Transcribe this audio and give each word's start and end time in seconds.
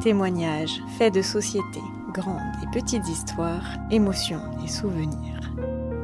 Témoignages, 0.00 0.80
faits 0.96 1.12
de 1.12 1.20
société, 1.20 1.80
grandes 2.14 2.40
et 2.62 2.66
petites 2.72 3.06
histoires, 3.06 3.76
émotions 3.90 4.40
et 4.64 4.68
souvenirs. 4.68 5.52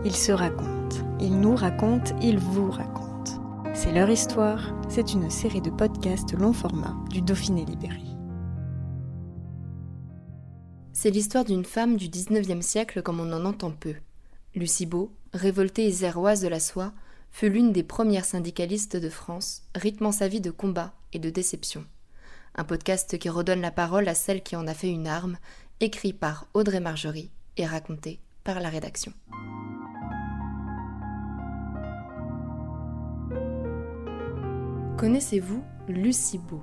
Ils 0.04 0.14
se 0.14 0.32
racontent, 0.32 0.98
ils 1.18 1.40
nous 1.40 1.56
racontent, 1.56 2.14
ils 2.20 2.38
vous 2.38 2.70
racontent. 2.70 3.64
C'est 3.74 3.92
leur 3.92 4.10
histoire, 4.10 4.74
c'est 4.90 5.14
une 5.14 5.30
série 5.30 5.62
de 5.62 5.70
podcasts 5.70 6.34
long 6.34 6.52
format 6.52 6.94
du 7.08 7.22
Dauphiné 7.22 7.64
Libéré. 7.64 8.02
C'est 10.92 11.10
l'histoire 11.10 11.46
d'une 11.46 11.64
femme 11.64 11.96
du 11.96 12.08
19e 12.08 12.60
siècle 12.60 13.00
comme 13.00 13.20
on 13.20 13.32
en 13.32 13.46
entend 13.46 13.70
peu. 13.70 13.94
Lucie 14.54 14.90
révoltée 15.32 15.86
et 15.86 15.92
de 16.42 16.48
la 16.48 16.60
soie, 16.60 16.92
fut 17.30 17.48
l'une 17.48 17.72
des 17.72 17.82
premières 17.82 18.26
syndicalistes 18.26 18.98
de 18.98 19.08
France, 19.08 19.62
rythmant 19.74 20.12
sa 20.12 20.28
vie 20.28 20.42
de 20.42 20.50
combat 20.50 20.92
et 21.14 21.18
de 21.18 21.30
déception. 21.30 21.86
Un 22.58 22.64
podcast 22.64 23.18
qui 23.18 23.28
redonne 23.28 23.60
la 23.60 23.70
parole 23.70 24.08
à 24.08 24.14
celle 24.14 24.42
qui 24.42 24.56
en 24.56 24.66
a 24.66 24.72
fait 24.72 24.88
une 24.88 25.06
arme, 25.06 25.36
écrit 25.80 26.14
par 26.14 26.46
Audrey 26.54 26.80
Margerie 26.80 27.30
et 27.58 27.66
raconté 27.66 28.18
par 28.44 28.60
la 28.60 28.70
rédaction. 28.70 29.12
Connaissez-vous 34.96 35.62
Lucie 35.86 36.38
Beau? 36.38 36.62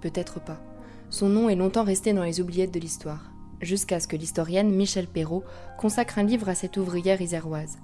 Peut-être 0.00 0.42
pas. 0.42 0.62
Son 1.10 1.28
nom 1.28 1.50
est 1.50 1.56
longtemps 1.56 1.84
resté 1.84 2.14
dans 2.14 2.24
les 2.24 2.40
oubliettes 2.40 2.72
de 2.72 2.80
l'histoire, 2.80 3.30
jusqu'à 3.60 4.00
ce 4.00 4.08
que 4.08 4.16
l'historienne 4.16 4.74
Michel 4.74 5.06
Perrault 5.06 5.44
consacre 5.76 6.18
un 6.18 6.22
livre 6.22 6.48
à 6.48 6.54
cette 6.54 6.78
ouvrière 6.78 7.20
iséroise. 7.20 7.76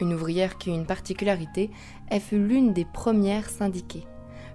Une 0.00 0.14
ouvrière 0.14 0.56
qui 0.56 0.70
a 0.70 0.74
une 0.74 0.86
particularité, 0.86 1.70
elle 2.08 2.22
fut 2.22 2.38
l'une 2.38 2.72
des 2.72 2.86
premières 2.86 3.50
syndiquées. 3.50 4.06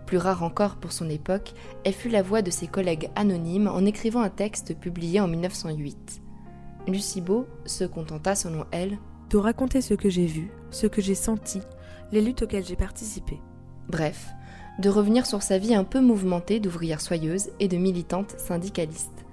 Plus 0.05 0.17
rare 0.17 0.43
encore 0.43 0.75
pour 0.75 0.91
son 0.91 1.09
époque, 1.09 1.53
elle 1.85 1.93
fut 1.93 2.09
la 2.09 2.21
voix 2.21 2.41
de 2.41 2.51
ses 2.51 2.67
collègues 2.67 3.09
anonymes 3.15 3.67
en 3.67 3.85
écrivant 3.85 4.21
un 4.21 4.29
texte 4.29 4.77
publié 4.77 5.19
en 5.19 5.27
1908. 5.27 6.21
Lucie 6.87 7.21
Beau 7.21 7.47
se 7.65 7.83
contenta, 7.83 8.35
selon 8.35 8.65
elle, 8.71 8.97
de 9.29 9.37
raconter 9.37 9.81
ce 9.81 9.93
que 9.93 10.09
j'ai 10.09 10.25
vu, 10.25 10.51
ce 10.71 10.87
que 10.87 11.01
j'ai 11.01 11.15
senti, 11.15 11.61
les 12.11 12.21
luttes 12.21 12.41
auxquelles 12.41 12.65
j'ai 12.65 12.75
participé. 12.75 13.39
Bref, 13.87 14.29
de 14.79 14.89
revenir 14.89 15.25
sur 15.25 15.41
sa 15.41 15.57
vie 15.57 15.75
un 15.75 15.83
peu 15.83 16.01
mouvementée 16.01 16.59
d'ouvrière 16.59 17.01
soyeuse 17.01 17.49
et 17.59 17.67
de 17.67 17.77
militante 17.77 18.35
syndicaliste. 18.37 19.25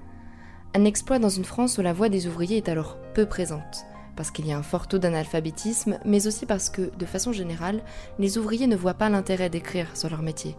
Un 0.75 0.85
exploit 0.85 1.19
dans 1.19 1.29
une 1.29 1.45
France 1.45 1.79
où 1.79 1.83
la 1.83 1.93
voix 1.93 2.09
des 2.09 2.27
ouvriers 2.27 2.59
est 2.59 2.69
alors 2.69 2.99
peu 3.15 3.27
présente, 3.27 3.87
parce 4.19 4.33
qu'il 4.33 4.49
y 4.49 4.53
a 4.53 4.59
un 4.59 4.65
fort 4.65 4.89
taux 4.89 4.99
d'analphabétisme, 4.99 6.01
mais 6.05 6.27
aussi 6.27 6.45
parce 6.45 6.71
que, 6.71 6.91
de 6.97 7.07
façon 7.07 7.31
générale, 7.31 7.85
les 8.19 8.37
ouvriers 8.37 8.67
ne 8.67 8.75
voient 8.75 8.95
pas 8.95 9.09
l'intérêt 9.09 9.49
d'écrire 9.49 9.97
sur 9.97 10.11
leur 10.11 10.23
métier. 10.23 10.57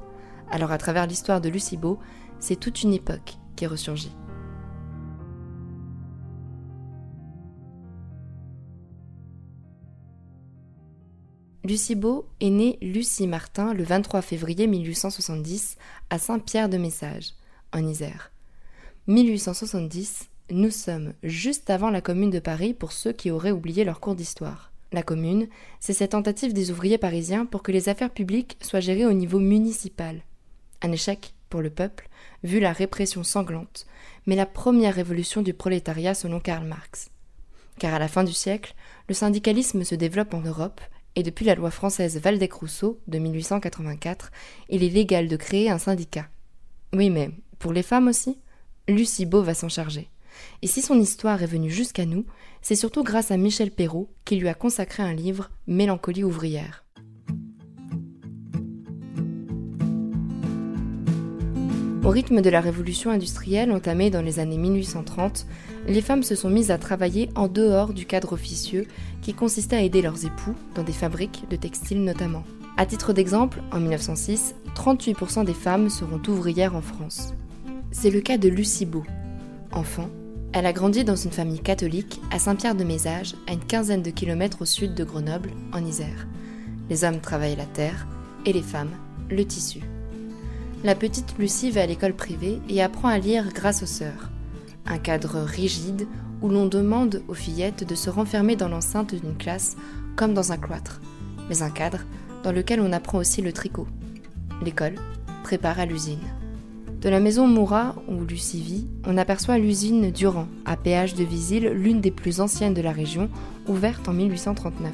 Alors 0.49 0.71
à 0.71 0.77
travers 0.77 1.05
l'histoire 1.07 1.41
de 1.41 1.49
Lucie 1.49 1.75
Beau, 1.75 1.99
c'est 2.39 2.57
toute 2.57 2.83
une 2.83 2.93
époque 2.93 3.33
qui 3.57 3.67
ressurgit. 3.67 4.15
Lucie 11.65 11.95
Beau 11.95 12.29
est 12.39 12.51
née 12.51 12.77
Lucie 12.81 13.27
Martin 13.27 13.73
le 13.73 13.83
23 13.83 14.21
février 14.21 14.67
1870 14.67 15.75
à 16.09 16.17
Saint-Pierre-de-Message, 16.17 17.33
en 17.73 17.85
Isère. 17.85 18.31
1870, 19.07 20.28
nous 20.51 20.71
sommes 20.71 21.13
juste 21.23 21.69
avant 21.69 21.89
la 21.89 22.01
Commune 22.01 22.29
de 22.29 22.39
Paris 22.39 22.73
pour 22.73 22.91
ceux 22.91 23.11
qui 23.11 23.31
auraient 23.31 23.51
oublié 23.51 23.83
leur 23.83 23.99
cours 23.99 24.15
d'histoire. 24.15 24.71
La 24.91 25.03
Commune, 25.03 25.47
c'est 25.79 25.93
cette 25.93 26.11
tentative 26.11 26.53
des 26.53 26.71
ouvriers 26.71 26.97
parisiens 26.97 27.45
pour 27.45 27.61
que 27.61 27.71
les 27.71 27.89
affaires 27.89 28.09
publiques 28.09 28.57
soient 28.61 28.79
gérées 28.79 29.05
au 29.05 29.13
niveau 29.13 29.39
municipal. 29.39 30.21
Un 30.81 30.91
échec 30.91 31.33
pour 31.49 31.61
le 31.61 31.69
peuple, 31.69 32.09
vu 32.43 32.59
la 32.59 32.73
répression 32.73 33.23
sanglante, 33.23 33.85
mais 34.25 34.35
la 34.35 34.45
première 34.45 34.95
révolution 34.95 35.41
du 35.41 35.53
prolétariat 35.53 36.13
selon 36.13 36.39
Karl 36.39 36.65
Marx. 36.65 37.09
Car 37.77 37.93
à 37.93 37.99
la 37.99 38.07
fin 38.07 38.23
du 38.23 38.33
siècle, 38.33 38.73
le 39.07 39.13
syndicalisme 39.13 39.83
se 39.83 39.95
développe 39.95 40.33
en 40.33 40.41
Europe 40.41 40.81
et 41.15 41.23
depuis 41.23 41.45
la 41.45 41.55
loi 41.55 41.71
française 41.71 42.19
Valdec-Rousseau 42.19 42.99
de 43.07 43.19
1884, 43.19 44.31
il 44.69 44.83
est 44.83 44.89
légal 44.89 45.27
de 45.27 45.35
créer 45.35 45.69
un 45.69 45.77
syndicat. 45.77 46.27
Oui, 46.93 47.09
mais 47.09 47.31
pour 47.59 47.73
les 47.73 47.83
femmes 47.83 48.07
aussi? 48.07 48.39
Lucie 48.87 49.25
Beau 49.25 49.43
va 49.43 49.53
s'en 49.53 49.69
charger. 49.69 50.09
Et 50.61 50.67
si 50.67 50.81
son 50.81 50.99
histoire 50.99 51.41
est 51.43 51.47
venue 51.47 51.69
jusqu'à 51.69 52.05
nous, 52.05 52.25
c'est 52.61 52.75
surtout 52.75 53.03
grâce 53.03 53.31
à 53.31 53.37
Michel 53.37 53.71
Perrault 53.71 54.09
qui 54.25 54.35
lui 54.35 54.47
a 54.47 54.53
consacré 54.53 55.03
un 55.03 55.13
livre, 55.13 55.49
Mélancolie 55.67 56.23
ouvrière. 56.23 56.85
Au 62.03 62.11
rythme 62.11 62.41
de 62.41 62.49
la 62.49 62.59
révolution 62.59 63.11
industrielle 63.11 63.71
entamée 63.71 64.09
dans 64.09 64.21
les 64.21 64.39
années 64.39 64.57
1830, 64.57 65.45
les 65.87 66.01
femmes 66.01 66.23
se 66.23 66.33
sont 66.33 66.49
mises 66.49 66.71
à 66.71 66.77
travailler 66.77 67.29
en 67.35 67.47
dehors 67.47 67.93
du 67.93 68.05
cadre 68.05 68.33
officieux 68.33 68.87
qui 69.21 69.33
consistait 69.33 69.75
à 69.75 69.83
aider 69.83 70.01
leurs 70.01 70.25
époux 70.25 70.55
dans 70.75 70.83
des 70.83 70.93
fabriques 70.93 71.43
de 71.49 71.55
textiles 71.55 72.03
notamment. 72.03 72.43
À 72.77 72.85
titre 72.85 73.13
d'exemple, 73.13 73.61
en 73.71 73.79
1906, 73.79 74.55
38% 74.75 75.45
des 75.45 75.53
femmes 75.53 75.89
seront 75.89 76.21
ouvrières 76.27 76.75
en 76.75 76.81
France. 76.81 77.33
C'est 77.91 78.09
le 78.09 78.21
cas 78.21 78.37
de 78.37 78.47
Lucie. 78.49 78.87
Enfant, 79.71 80.09
elle 80.51 80.65
a 80.65 80.73
grandi 80.73 81.03
dans 81.03 81.15
une 81.15 81.31
famille 81.31 81.59
catholique 81.59 82.19
à 82.31 82.39
Saint-Pierre-de-Mézage, 82.39 83.35
à 83.47 83.53
une 83.53 83.63
quinzaine 83.63 84.01
de 84.01 84.09
kilomètres 84.09 84.63
au 84.63 84.65
sud 84.65 84.95
de 84.95 85.03
Grenoble, 85.03 85.51
en 85.73 85.85
Isère. 85.85 86.27
Les 86.89 87.03
hommes 87.03 87.19
travaillent 87.19 87.55
la 87.55 87.65
terre 87.65 88.07
et 88.45 88.53
les 88.53 88.63
femmes 88.63 88.91
le 89.29 89.45
tissu. 89.45 89.81
La 90.83 90.95
petite 90.95 91.37
Lucie 91.37 91.69
va 91.69 91.81
à 91.81 91.85
l'école 91.85 92.15
privée 92.15 92.59
et 92.67 92.81
apprend 92.81 93.09
à 93.09 93.19
lire 93.19 93.51
grâce 93.53 93.83
aux 93.83 93.87
sœurs. 93.87 94.31
Un 94.87 94.97
cadre 94.97 95.39
rigide 95.41 96.07
où 96.41 96.49
l'on 96.49 96.65
demande 96.65 97.21
aux 97.27 97.33
fillettes 97.33 97.87
de 97.87 97.95
se 97.95 98.09
renfermer 98.09 98.55
dans 98.55 98.69
l'enceinte 98.69 99.13
d'une 99.13 99.37
classe 99.37 99.75
comme 100.15 100.33
dans 100.33 100.51
un 100.51 100.57
cloître, 100.57 100.99
mais 101.47 101.61
un 101.61 101.69
cadre 101.69 101.99
dans 102.43 102.51
lequel 102.51 102.79
on 102.79 102.91
apprend 102.91 103.19
aussi 103.19 103.41
le 103.41 103.53
tricot. 103.53 103.87
L'école 104.63 104.95
prépare 105.43 105.79
à 105.79 105.85
l'usine. 105.85 106.19
De 107.01 107.07
la 107.07 107.21
maison 107.21 107.47
Moura, 107.47 107.95
où 108.09 108.25
Lucie 108.25 108.59
vit, 108.59 108.87
on 109.05 109.17
aperçoit 109.17 109.57
l'usine 109.57 110.11
Durand, 110.11 110.49
à 110.65 110.75
péage 110.75 111.13
de 111.13 111.23
Visil, 111.23 111.69
l'une 111.73 112.01
des 112.01 112.11
plus 112.11 112.41
anciennes 112.41 112.73
de 112.73 112.81
la 112.81 112.91
région, 112.91 113.29
ouverte 113.69 114.09
en 114.09 114.13
1839. 114.13 114.91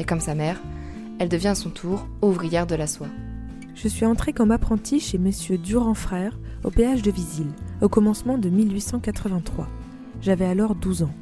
Et 0.00 0.04
comme 0.04 0.18
sa 0.18 0.34
mère, 0.34 0.60
elle 1.20 1.28
devient 1.28 1.48
à 1.48 1.54
son 1.54 1.70
tour 1.70 2.08
ouvrière 2.20 2.66
de 2.66 2.74
la 2.74 2.88
soie. 2.88 3.06
Je 3.76 3.86
suis 3.86 4.06
entrée 4.06 4.32
comme 4.32 4.50
apprentie 4.50 4.98
chez 4.98 5.18
messieurs 5.18 5.56
Durand 5.56 5.94
Frères 5.94 6.36
au 6.64 6.70
péage 6.70 7.02
de 7.02 7.12
Visil, 7.12 7.46
au 7.80 7.88
commencement 7.88 8.36
de 8.36 8.48
1883. 8.48 9.68
J'avais 10.22 10.46
alors 10.46 10.74
12 10.74 11.04
ans. 11.04 11.14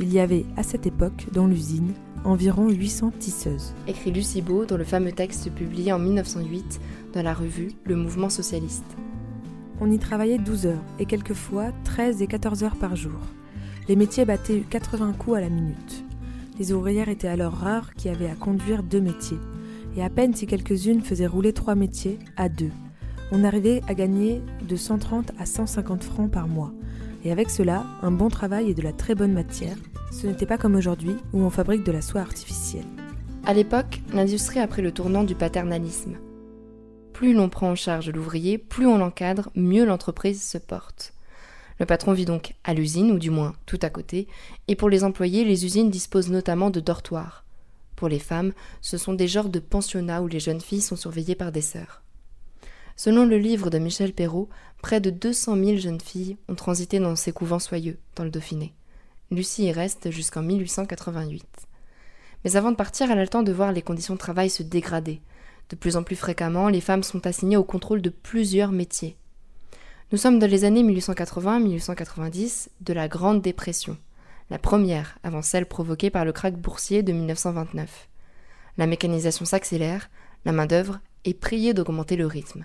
Il 0.00 0.12
y 0.12 0.20
avait, 0.20 0.44
à 0.58 0.64
cette 0.64 0.86
époque, 0.86 1.28
dans 1.32 1.46
l'usine, 1.46 1.94
environ 2.24 2.68
800 2.68 3.12
tisseuses. 3.18 3.72
Écrit 3.88 4.12
Lucie 4.12 4.42
Beau 4.42 4.66
dans 4.66 4.76
le 4.76 4.84
fameux 4.84 5.12
texte 5.12 5.50
publié 5.52 5.94
en 5.94 5.98
1908 5.98 6.78
dans 7.14 7.22
la 7.22 7.32
revue 7.32 7.70
Le 7.84 7.96
Mouvement 7.96 8.28
Socialiste. 8.28 8.84
On 9.80 9.90
y 9.90 9.98
travaillait 9.98 10.38
12 10.38 10.66
heures 10.66 10.84
et 10.98 11.04
quelquefois 11.04 11.72
13 11.84 12.22
et 12.22 12.26
14 12.26 12.64
heures 12.64 12.76
par 12.76 12.96
jour. 12.96 13.20
Les 13.88 13.96
métiers 13.96 14.24
battaient 14.24 14.64
80 14.68 15.12
coups 15.18 15.36
à 15.36 15.40
la 15.40 15.50
minute. 15.50 16.04
Les 16.58 16.72
ouvrières 16.72 17.10
étaient 17.10 17.28
alors 17.28 17.52
rares 17.52 17.94
qui 17.94 18.08
avaient 18.08 18.30
à 18.30 18.34
conduire 18.34 18.82
deux 18.82 19.00
métiers, 19.00 19.38
et 19.96 20.02
à 20.02 20.08
peine 20.08 20.34
si 20.34 20.46
quelques-unes 20.46 21.02
faisaient 21.02 21.26
rouler 21.26 21.52
trois 21.52 21.74
métiers 21.74 22.18
à 22.36 22.48
deux. 22.48 22.70
On 23.32 23.44
arrivait 23.44 23.82
à 23.86 23.94
gagner 23.94 24.40
de 24.66 24.76
130 24.76 25.32
à 25.38 25.44
150 25.44 26.04
francs 26.04 26.30
par 26.30 26.48
mois. 26.48 26.72
Et 27.24 27.32
avec 27.32 27.50
cela, 27.50 27.84
un 28.02 28.12
bon 28.12 28.28
travail 28.28 28.70
et 28.70 28.74
de 28.74 28.82
la 28.82 28.92
très 28.92 29.14
bonne 29.14 29.32
matière. 29.32 29.76
Ce 30.12 30.26
n'était 30.26 30.46
pas 30.46 30.58
comme 30.58 30.76
aujourd'hui 30.76 31.16
où 31.32 31.40
on 31.40 31.50
fabrique 31.50 31.84
de 31.84 31.92
la 31.92 32.00
soie 32.00 32.20
artificielle. 32.20 32.86
À 33.44 33.52
l'époque, 33.52 34.00
l'industrie 34.14 34.60
a 34.60 34.66
pris 34.66 34.82
le 34.82 34.92
tournant 34.92 35.24
du 35.24 35.34
paternalisme. 35.34 36.14
Plus 37.16 37.32
l'on 37.32 37.48
prend 37.48 37.70
en 37.70 37.74
charge 37.74 38.10
l'ouvrier, 38.10 38.58
plus 38.58 38.86
on 38.86 38.98
l'encadre, 38.98 39.48
mieux 39.54 39.86
l'entreprise 39.86 40.46
se 40.46 40.58
porte. 40.58 41.14
Le 41.80 41.86
patron 41.86 42.12
vit 42.12 42.26
donc 42.26 42.52
à 42.62 42.74
l'usine, 42.74 43.10
ou 43.10 43.18
du 43.18 43.30
moins 43.30 43.54
tout 43.64 43.78
à 43.80 43.88
côté, 43.88 44.28
et 44.68 44.76
pour 44.76 44.90
les 44.90 45.02
employés, 45.02 45.42
les 45.42 45.64
usines 45.64 45.88
disposent 45.88 46.28
notamment 46.28 46.68
de 46.68 46.78
dortoirs. 46.78 47.46
Pour 47.96 48.10
les 48.10 48.18
femmes, 48.18 48.52
ce 48.82 48.98
sont 48.98 49.14
des 49.14 49.28
genres 49.28 49.48
de 49.48 49.60
pensionnats 49.60 50.20
où 50.20 50.28
les 50.28 50.40
jeunes 50.40 50.60
filles 50.60 50.82
sont 50.82 50.94
surveillées 50.94 51.34
par 51.34 51.52
des 51.52 51.62
sœurs. 51.62 52.02
Selon 52.96 53.24
le 53.24 53.38
livre 53.38 53.70
de 53.70 53.78
Michel 53.78 54.12
Perrault, 54.12 54.50
près 54.82 55.00
de 55.00 55.08
200 55.08 55.56
000 55.56 55.76
jeunes 55.78 56.02
filles 56.02 56.36
ont 56.50 56.54
transité 56.54 56.98
dans 56.98 57.16
ces 57.16 57.32
couvents 57.32 57.58
soyeux, 57.58 57.98
dans 58.14 58.24
le 58.24 58.30
Dauphiné. 58.30 58.74
Lucie 59.30 59.64
y 59.64 59.72
reste 59.72 60.10
jusqu'en 60.10 60.42
1888. 60.42 61.46
Mais 62.44 62.56
avant 62.56 62.72
de 62.72 62.76
partir, 62.76 63.10
elle 63.10 63.18
a 63.18 63.22
le 63.22 63.28
temps 63.28 63.42
de 63.42 63.52
voir 63.52 63.72
les 63.72 63.80
conditions 63.80 64.12
de 64.12 64.18
travail 64.18 64.50
se 64.50 64.62
dégrader. 64.62 65.22
De 65.68 65.76
plus 65.76 65.96
en 65.96 66.02
plus 66.02 66.16
fréquemment, 66.16 66.68
les 66.68 66.80
femmes 66.80 67.02
sont 67.02 67.26
assignées 67.26 67.56
au 67.56 67.64
contrôle 67.64 68.00
de 68.00 68.10
plusieurs 68.10 68.70
métiers. 68.70 69.16
Nous 70.12 70.18
sommes 70.18 70.38
dans 70.38 70.48
les 70.48 70.64
années 70.64 70.84
1880-1890 70.84 72.68
de 72.80 72.92
la 72.92 73.08
Grande 73.08 73.42
Dépression, 73.42 73.96
la 74.50 74.58
première 74.58 75.18
avant 75.24 75.42
celle 75.42 75.66
provoquée 75.66 76.10
par 76.10 76.24
le 76.24 76.32
krach 76.32 76.54
boursier 76.54 77.02
de 77.02 77.12
1929. 77.12 78.08
La 78.78 78.86
mécanisation 78.86 79.44
s'accélère, 79.44 80.08
la 80.44 80.52
main-d'œuvre 80.52 81.00
est 81.24 81.34
priée 81.34 81.74
d'augmenter 81.74 82.14
le 82.14 82.26
rythme. 82.26 82.64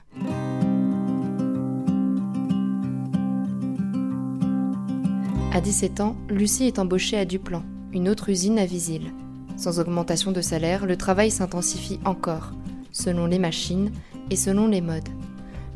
À 5.54 5.60
17 5.60 6.00
ans, 6.02 6.16
Lucie 6.30 6.66
est 6.66 6.78
embauchée 6.78 7.18
à 7.18 7.26
Duplan, 7.26 7.64
une 7.92 8.08
autre 8.08 8.30
usine 8.30 8.60
à 8.60 8.66
Visil. 8.66 9.12
Sans 9.58 9.80
augmentation 9.80 10.32
de 10.32 10.42
salaire, 10.42 10.86
le 10.86 10.96
travail 10.96 11.32
s'intensifie 11.32 12.00
encore, 12.06 12.54
selon 12.92 13.26
les 13.26 13.40
machines 13.40 13.92
et 14.30 14.36
selon 14.36 14.68
les 14.68 14.82
modes. 14.82 15.10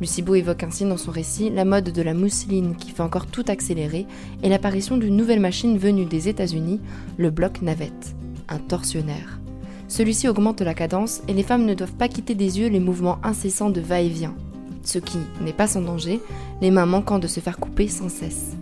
Lucie 0.00 0.22
Beau 0.22 0.34
évoque 0.34 0.62
ainsi 0.62 0.84
dans 0.84 0.98
son 0.98 1.10
récit 1.10 1.48
la 1.48 1.64
mode 1.64 1.90
de 1.90 2.02
la 2.02 2.12
mousseline 2.12 2.76
qui 2.76 2.90
fait 2.90 3.02
encore 3.02 3.26
tout 3.26 3.44
accélérer 3.48 4.06
et 4.42 4.48
l'apparition 4.48 4.98
d'une 4.98 5.16
nouvelle 5.16 5.40
machine 5.40 5.78
venue 5.78 6.04
des 6.04 6.28
États-Unis, 6.28 6.80
le 7.16 7.30
bloc 7.30 7.62
navette, 7.62 8.14
un 8.48 8.58
torsionnaire. 8.58 9.40
Celui-ci 9.88 10.28
augmente 10.28 10.60
la 10.60 10.74
cadence 10.74 11.22
et 11.28 11.32
les 11.32 11.42
femmes 11.42 11.64
ne 11.64 11.74
doivent 11.74 11.94
pas 11.94 12.08
quitter 12.08 12.34
des 12.34 12.58
yeux 12.58 12.68
les 12.68 12.80
mouvements 12.80 13.18
incessants 13.22 13.70
de 13.70 13.80
va-et-vient, 13.80 14.34
ce 14.82 14.98
qui 14.98 15.18
n'est 15.40 15.52
pas 15.52 15.66
sans 15.66 15.80
danger, 15.82 16.20
les 16.60 16.70
mains 16.70 16.86
manquant 16.86 17.18
de 17.18 17.26
se 17.26 17.40
faire 17.40 17.58
couper 17.58 17.88
sans 17.88 18.10
cesse. 18.10 18.56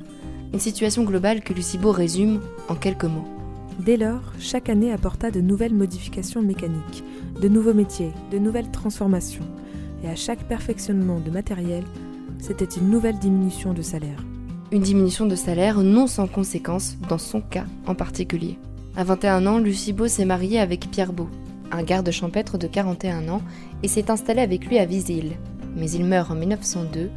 Une 0.52 0.60
situation 0.60 1.02
globale 1.02 1.40
que 1.40 1.52
Lucie 1.52 1.78
Beau 1.78 1.90
résume 1.90 2.40
en 2.68 2.76
quelques 2.76 3.04
mots. 3.04 3.33
Dès 3.80 3.96
lors, 3.96 4.32
chaque 4.38 4.68
année 4.68 4.92
apporta 4.92 5.30
de 5.30 5.40
nouvelles 5.40 5.74
modifications 5.74 6.42
mécaniques, 6.42 7.02
de 7.40 7.48
nouveaux 7.48 7.74
métiers, 7.74 8.12
de 8.30 8.38
nouvelles 8.38 8.70
transformations. 8.70 9.44
Et 10.04 10.08
à 10.08 10.14
chaque 10.14 10.44
perfectionnement 10.44 11.18
de 11.18 11.30
matériel, 11.30 11.82
c'était 12.38 12.64
une 12.64 12.88
nouvelle 12.88 13.18
diminution 13.18 13.72
de 13.72 13.82
salaire. 13.82 14.24
Une 14.70 14.82
diminution 14.82 15.26
de 15.26 15.34
salaire 15.34 15.78
non 15.78 16.06
sans 16.06 16.28
conséquence 16.28 16.96
dans 17.08 17.18
son 17.18 17.40
cas 17.40 17.66
en 17.86 17.94
particulier. 17.94 18.58
À 18.96 19.02
21 19.02 19.46
ans, 19.46 19.58
Lucie 19.58 19.92
Beau 19.92 20.06
s'est 20.06 20.24
mariée 20.24 20.60
avec 20.60 20.88
Pierre 20.90 21.12
Beau, 21.12 21.28
un 21.72 21.82
garde 21.82 22.10
champêtre 22.10 22.58
de 22.58 22.68
41 22.68 23.28
ans, 23.28 23.42
et 23.82 23.88
s'est 23.88 24.10
installée 24.10 24.42
avec 24.42 24.66
lui 24.66 24.78
à 24.78 24.86
Visil. 24.86 25.32
Mais 25.76 25.90
il 25.90 26.04
meurt 26.04 26.30
en 26.30 26.36
1902. 26.36 27.10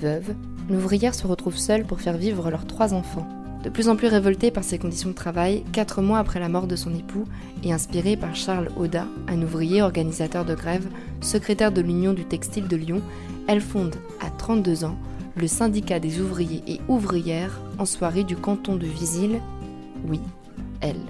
Veuve, 0.00 0.34
l'ouvrière 0.68 1.14
se 1.14 1.28
retrouve 1.28 1.56
seule 1.56 1.84
pour 1.84 2.00
faire 2.00 2.16
vivre 2.16 2.50
leurs 2.50 2.66
trois 2.66 2.92
enfants. 2.92 3.28
De 3.66 3.70
plus 3.72 3.88
en 3.88 3.96
plus 3.96 4.06
révoltée 4.06 4.52
par 4.52 4.62
ses 4.62 4.78
conditions 4.78 5.08
de 5.08 5.14
travail, 5.16 5.64
quatre 5.72 6.00
mois 6.00 6.20
après 6.20 6.38
la 6.38 6.48
mort 6.48 6.68
de 6.68 6.76
son 6.76 6.94
époux, 6.94 7.24
et 7.64 7.72
inspirée 7.72 8.16
par 8.16 8.36
Charles 8.36 8.70
Auda, 8.76 9.08
un 9.26 9.42
ouvrier 9.42 9.82
organisateur 9.82 10.44
de 10.44 10.54
grève, 10.54 10.86
secrétaire 11.20 11.72
de 11.72 11.80
l'Union 11.80 12.12
du 12.12 12.24
textile 12.24 12.68
de 12.68 12.76
Lyon, 12.76 13.02
elle 13.48 13.60
fonde, 13.60 13.96
à 14.20 14.30
32 14.30 14.84
ans, 14.84 14.96
le 15.34 15.48
syndicat 15.48 15.98
des 15.98 16.20
ouvriers 16.20 16.62
et 16.68 16.80
ouvrières 16.86 17.60
en 17.76 17.86
soirée 17.86 18.22
du 18.22 18.36
canton 18.36 18.76
de 18.76 18.86
Visil. 18.86 19.40
Oui, 20.06 20.20
elle. 20.80 21.02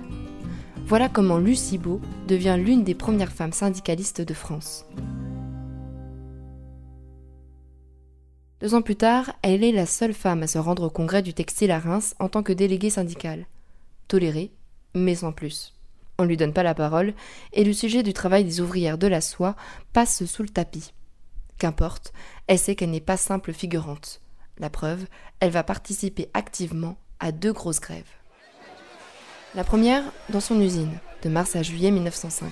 Voilà 0.86 1.10
comment 1.10 1.36
Lucie 1.36 1.76
Beau 1.76 2.00
devient 2.26 2.56
l'une 2.58 2.84
des 2.84 2.94
premières 2.94 3.32
femmes 3.32 3.52
syndicalistes 3.52 4.22
de 4.22 4.32
France. 4.32 4.86
Deux 8.60 8.74
ans 8.74 8.80
plus 8.80 8.96
tard, 8.96 9.32
elle 9.42 9.62
est 9.62 9.72
la 9.72 9.84
seule 9.84 10.14
femme 10.14 10.42
à 10.42 10.46
se 10.46 10.56
rendre 10.58 10.84
au 10.84 10.90
congrès 10.90 11.22
du 11.22 11.34
textile 11.34 11.70
à 11.70 11.78
Reims 11.78 12.14
en 12.18 12.30
tant 12.30 12.42
que 12.42 12.54
déléguée 12.54 12.88
syndicale. 12.88 13.46
Tolérée, 14.08 14.50
mais 14.94 15.16
sans 15.16 15.32
plus. 15.32 15.74
On 16.18 16.22
ne 16.22 16.28
lui 16.28 16.38
donne 16.38 16.54
pas 16.54 16.62
la 16.62 16.74
parole, 16.74 17.12
et 17.52 17.64
le 17.64 17.74
sujet 17.74 18.02
du 18.02 18.14
travail 18.14 18.44
des 18.44 18.62
ouvrières 18.62 18.96
de 18.96 19.06
la 19.06 19.20
soie 19.20 19.56
passe 19.92 20.24
sous 20.24 20.42
le 20.42 20.48
tapis. 20.48 20.94
Qu'importe, 21.58 22.14
elle 22.46 22.58
sait 22.58 22.74
qu'elle 22.74 22.90
n'est 22.90 23.00
pas 23.00 23.18
simple 23.18 23.52
figurante. 23.52 24.22
La 24.58 24.70
preuve, 24.70 25.06
elle 25.40 25.50
va 25.50 25.62
participer 25.62 26.30
activement 26.32 26.96
à 27.20 27.32
deux 27.32 27.52
grosses 27.52 27.80
grèves. 27.80 28.04
La 29.54 29.64
première, 29.64 30.04
dans 30.30 30.40
son 30.40 30.58
usine, 30.60 30.98
de 31.22 31.28
mars 31.28 31.56
à 31.56 31.62
juillet 31.62 31.90
1905. 31.90 32.50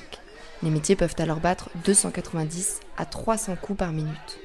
Les 0.63 0.71
métiers 0.71 0.97
peuvent 0.97 1.17
alors 1.19 1.41
battre 1.41 1.71
290 1.87 2.81
à 2.99 3.07
300 3.07 3.57
coups 3.57 3.79
par 3.79 3.93
minute. 3.93 4.44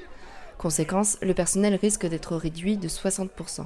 Conséquence, 0.60 1.16
le 1.22 1.32
personnel 1.32 1.74
risque 1.74 2.04
d'être 2.06 2.36
réduit 2.36 2.76
de 2.76 2.86
60%. 2.86 3.64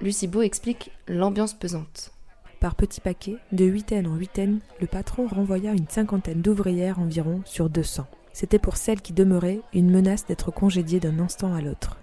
Lucie 0.00 0.26
Beau 0.26 0.42
explique 0.42 0.90
l'ambiance 1.06 1.54
pesante. 1.54 2.10
Par 2.58 2.74
petits 2.74 3.00
paquets, 3.00 3.36
de 3.52 3.64
huitaine 3.64 4.08
en 4.08 4.16
huitaine, 4.16 4.58
le 4.80 4.88
patron 4.88 5.28
renvoya 5.28 5.70
une 5.70 5.86
cinquantaine 5.88 6.42
d'ouvrières 6.42 6.98
environ 6.98 7.42
sur 7.44 7.70
200. 7.70 8.08
C'était 8.32 8.58
pour 8.58 8.76
celles 8.76 9.02
qui 9.02 9.12
demeuraient 9.12 9.60
une 9.72 9.88
menace 9.88 10.26
d'être 10.26 10.50
congédiées 10.50 10.98
d'un 10.98 11.20
instant 11.20 11.54
à 11.54 11.60
l'autre. 11.60 11.96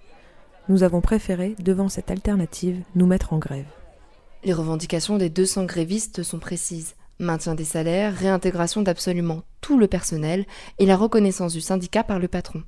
Nous 0.70 0.84
avons 0.84 1.02
préféré, 1.02 1.58
devant 1.60 1.90
cette 1.90 2.10
alternative, 2.10 2.82
nous 2.96 3.08
mettre 3.08 3.34
en 3.34 3.40
grève. 3.40 3.68
Les 4.46 4.54
revendications 4.54 5.18
des 5.18 5.30
200 5.30 5.66
grévistes 5.66 6.24
sont 6.24 6.40
précises. 6.40 6.96
Maintien 7.20 7.56
des 7.56 7.66
salaires, 7.66 8.16
réintégration 8.16 8.84
d'absolument 8.84 9.42
tout 9.60 9.78
le 9.78 9.88
personnel 9.88 10.46
et 10.80 10.86
la 10.86 10.96
reconnaissance 10.96 11.52
du 11.52 11.60
syndicat 11.60 12.06
par 12.06 12.20
le 12.20 12.30
patron. 12.30 12.64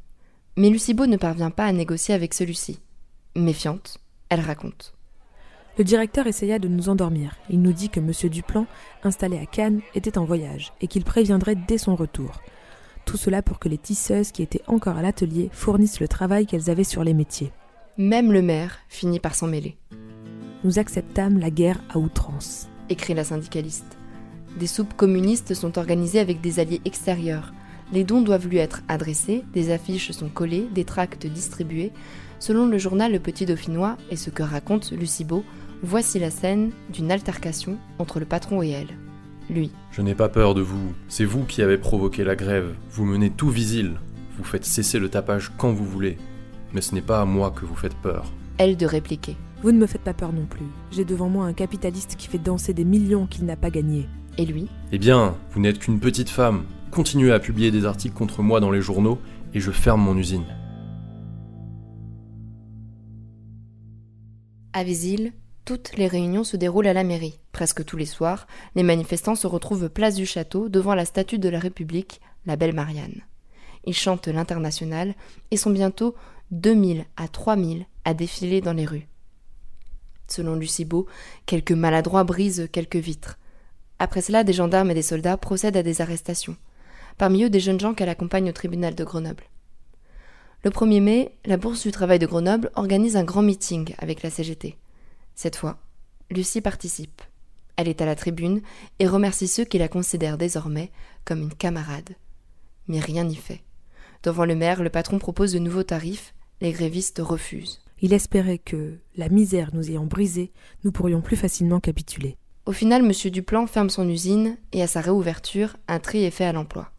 Mais 0.58 0.70
Lucie 0.70 0.94
Beau 0.94 1.06
ne 1.06 1.18
parvient 1.18 1.52
pas 1.52 1.66
à 1.66 1.74
négocier 1.74 2.16
avec 2.16 2.34
celui-ci. 2.34 2.80
Méfiante, 3.36 3.98
elle 4.30 4.40
raconte. 4.40 4.94
Le 5.78 5.84
directeur 5.84 6.28
essaya 6.28 6.60
de 6.60 6.70
nous 6.70 6.88
endormir. 6.88 7.36
Il 7.50 7.62
nous 7.62 7.74
dit 7.74 7.90
que 7.90 8.00
M. 8.00 8.12
Duplan, 8.30 8.66
installé 9.04 9.38
à 9.38 9.46
Cannes, 9.46 9.82
était 9.96 10.18
en 10.18 10.24
voyage 10.24 10.72
et 10.80 10.88
qu'il 10.88 11.04
préviendrait 11.04 11.58
dès 11.58 11.78
son 11.78 11.98
retour. 11.98 12.42
Tout 13.04 13.18
cela 13.18 13.42
pour 13.42 13.60
que 13.60 13.68
les 13.68 13.78
tisseuses 13.78 14.32
qui 14.32 14.42
étaient 14.42 14.64
encore 14.68 14.96
à 14.96 15.02
l'atelier 15.02 15.50
fournissent 15.52 16.00
le 16.00 16.08
travail 16.08 16.46
qu'elles 16.46 16.70
avaient 16.70 16.86
sur 16.86 17.04
les 17.04 17.14
métiers. 17.14 17.52
Même 17.98 18.32
le 18.32 18.42
maire 18.42 18.78
finit 18.88 19.20
par 19.20 19.36
s'en 19.36 19.48
mêler. 19.48 19.76
Nous 20.64 20.80
acceptâmes 20.80 21.38
la 21.38 21.50
guerre 21.50 21.82
à 21.90 21.98
outrance, 21.98 22.70
écrit 22.90 23.14
la 23.14 23.26
syndicaliste. 23.26 23.98
Des 24.58 24.68
soupes 24.68 24.94
communistes 24.96 25.54
sont 25.54 25.78
organisées 25.78 26.20
avec 26.20 26.40
des 26.40 26.60
alliés 26.62 26.82
extérieurs, 26.86 27.54
les 27.94 28.04
dons 28.04 28.22
doivent 28.22 28.48
lui 28.48 28.58
être 28.58 28.82
adressés, 28.88 29.44
des 29.54 29.72
affiches 29.72 30.12
sont 30.12 30.30
collées, 30.30 30.68
des 30.74 30.86
tracts 30.86 31.28
distribués. 31.28 31.92
Selon 32.40 32.68
le 32.68 32.78
journal 32.78 33.12
Le 33.12 33.20
Petit 33.20 33.46
Dauphinois 33.46 33.98
et 34.10 34.16
ce 34.16 34.30
que 34.30 34.44
raconte 34.44 34.92
Lucie 34.92 35.24
Beau, 35.24 35.44
voici 35.84 36.20
la 36.20 36.32
scène 36.32 36.72
d'une 36.92 37.12
altercation 37.12 37.78
entre 38.00 38.20
le 38.20 38.26
patron 38.26 38.64
et 38.64 38.70
elle. 38.70 38.98
Lui. 39.50 39.72
Je 39.92 40.02
n'ai 40.02 40.16
pas 40.16 40.30
peur 40.30 40.56
de 40.56 40.62
vous. 40.62 40.94
C'est 41.08 41.26
vous 41.26 41.44
qui 41.44 41.62
avez 41.62 41.78
provoqué 41.78 42.24
la 42.24 42.36
grève. 42.36 42.74
Vous 42.90 43.06
menez 43.06 43.30
tout 43.30 43.50
Visil. 43.50 43.94
Vous 44.38 44.44
faites 44.44 44.66
cesser 44.66 44.98
le 44.98 45.10
tapage 45.10 45.52
quand 45.58 45.72
vous 45.72 45.86
voulez. 45.86 46.18
Mais 46.74 46.82
ce 46.82 46.96
n'est 46.96 47.02
pas 47.02 47.22
à 47.22 47.26
moi 47.26 47.52
que 47.52 47.66
vous 47.66 47.76
faites 47.76 47.96
peur. 47.96 48.34
Elle 48.58 48.76
de 48.76 48.88
répliquer. 48.88 49.38
Vous 49.62 49.72
ne 49.72 49.78
me 49.78 49.86
faites 49.86 50.02
pas 50.02 50.14
peur 50.14 50.34
non 50.34 50.46
plus. 50.46 50.66
J'ai 50.92 51.06
devant 51.06 51.30
moi 51.30 51.46
un 51.46 51.54
capitaliste 51.54 52.16
qui 52.18 52.28
fait 52.28 52.40
danser 52.40 52.74
des 52.74 52.84
millions 52.86 53.28
qu'il 53.28 53.46
n'a 53.46 53.56
pas 53.56 53.70
gagnés. 53.70 54.08
Et 54.38 54.46
lui 54.46 54.68
Eh 54.92 54.98
bien, 54.98 55.36
vous 55.52 55.62
n'êtes 55.62 55.80
qu'une 55.80 56.00
petite 56.00 56.30
femme 56.30 56.64
continuez 56.92 57.32
à 57.32 57.40
publier 57.40 57.72
des 57.72 57.86
articles 57.86 58.16
contre 58.16 58.42
moi 58.42 58.60
dans 58.60 58.72
les 58.72 58.82
journaux 58.82 59.20
et 59.54 59.60
je 59.60 59.72
ferme 59.72 60.02
mon 60.02 60.18
usine. 60.18 60.46
À 64.74 64.84
Visil, 64.84 65.34
toutes 65.64 65.98
les 65.98 66.08
réunions 66.08 66.44
se 66.44 66.58
déroulent 66.58 66.88
à 66.88 66.94
la 66.94 67.04
mairie. 67.04 67.40
Presque 67.52 67.86
tous 67.86 67.98
les 67.98 68.06
soirs, 68.06 68.46
les 68.76 68.84
manifestants 68.84 69.36
se 69.36 69.48
retrouvent 69.48 69.90
place 69.90 70.16
du 70.16 70.26
château 70.26 70.70
devant 70.70 70.94
la 70.94 71.06
statue 71.06 71.40
de 71.40 71.50
la 71.50 71.60
République, 71.60 72.22
la 72.46 72.56
Belle 72.56 72.76
Marianne. 72.76 73.22
Ils 73.86 73.96
chantent 73.96 74.28
l'international 74.28 75.16
et 75.52 75.58
sont 75.58 75.72
bientôt 75.72 76.16
2000 76.52 77.06
à 77.18 77.28
3000 77.28 77.86
à 78.04 78.14
défiler 78.14 78.62
dans 78.62 78.74
les 78.74 78.86
rues. 78.86 79.08
Selon 80.28 80.56
Lucie 80.56 80.86
Beau, 80.86 81.08
quelques 81.46 81.72
maladroits 81.72 82.24
brisent 82.24 82.68
quelques 82.72 82.96
vitres. 82.96 83.40
Après 83.98 84.22
cela, 84.22 84.44
des 84.44 84.54
gendarmes 84.54 84.92
et 84.92 84.96
des 84.96 85.02
soldats 85.02 85.38
procèdent 85.38 85.78
à 85.78 85.84
des 85.84 86.02
arrestations 86.02 86.58
parmi 87.18 87.44
eux 87.44 87.50
des 87.50 87.60
jeunes 87.60 87.80
gens 87.80 87.94
qu'elle 87.94 88.10
accompagne 88.10 88.50
au 88.50 88.54
tribunal 88.54 88.96
de 88.96 89.04
Grenoble. 89.04 89.44
Le 90.64 90.72
1er 90.72 91.02
mai, 91.02 91.38
la 91.46 91.58
Bourse 91.58 91.84
du 91.84 91.92
Travail 91.92 92.20
de 92.20 92.26
Grenoble 92.26 92.72
organise 92.76 93.16
un 93.16 93.24
grand 93.24 93.44
meeting 93.44 93.94
avec 94.00 94.24
la 94.24 94.30
CGT. 94.30 94.78
Cette 95.36 95.56
fois, 95.56 95.78
Lucie 96.32 96.62
participe. 96.62 97.22
Elle 97.78 97.88
est 97.88 98.02
à 98.02 98.06
la 98.06 98.16
tribune 98.16 98.62
et 99.00 99.08
remercie 99.08 99.48
ceux 99.48 99.66
qui 99.66 99.78
la 99.78 99.88
considèrent 99.88 100.38
désormais 100.38 100.92
comme 101.24 101.42
une 101.42 101.54
camarade. 101.54 102.16
Mais 102.88 103.00
rien 103.00 103.26
n'y 103.26 103.36
fait. 103.36 103.62
Devant 104.24 104.46
le 104.46 104.56
maire, 104.56 104.82
le 104.82 104.90
patron 104.90 105.20
propose 105.20 105.54
de 105.54 105.60
nouveaux 105.60 105.84
tarifs, 105.84 106.34
les 106.62 106.72
grévistes 106.72 107.20
refusent. 107.20 107.82
Il 108.02 108.14
espérait 108.14 108.58
que, 108.58 108.98
la 109.18 109.30
misère 109.30 109.70
nous 109.74 109.90
ayant 109.90 110.06
brisés, 110.06 110.52
nous 110.84 110.92
pourrions 110.92 111.22
plus 111.22 111.36
facilement 111.36 111.80
capituler. 111.80 112.38
Au 112.66 112.72
final, 112.72 113.06
M. 113.06 113.12
Duplan 113.32 113.68
ferme 113.68 113.90
son 113.90 114.10
usine 114.10 114.58
et 114.74 114.82
à 114.82 114.88
sa 114.88 115.02
réouverture, 115.02 115.78
un 115.88 116.00
tri 116.00 116.24
est 116.24 116.32
fait 116.32 116.46
à 116.46 116.54
l'emploi. 116.54 116.92